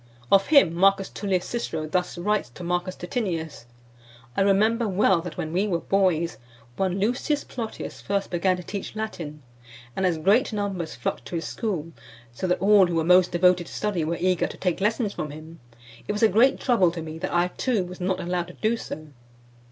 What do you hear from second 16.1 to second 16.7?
was a great